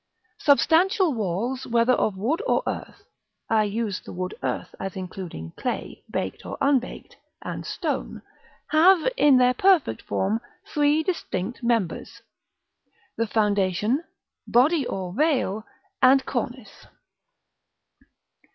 Substantial 0.39 1.13
walls, 1.13 1.67
whether 1.67 1.93
of 1.93 2.17
wood 2.17 2.41
or 2.47 2.63
earth 2.65 3.03
(I 3.51 3.65
use 3.65 3.99
the 3.99 4.11
word 4.11 4.33
earth 4.41 4.73
as 4.79 4.95
including 4.95 5.53
clay, 5.57 6.03
baked 6.09 6.43
or 6.43 6.57
unbaked, 6.59 7.17
and 7.43 7.63
stone), 7.67 8.23
have, 8.71 9.07
in 9.15 9.37
their 9.37 9.53
perfect 9.53 10.01
form, 10.01 10.41
three 10.65 11.03
distinct 11.03 11.61
members; 11.61 12.23
the 13.15 13.27
Foundation, 13.27 14.03
Body 14.47 14.87
or 14.87 15.13
Veil, 15.13 15.67
and 16.01 16.25
Cornice. 16.25 16.87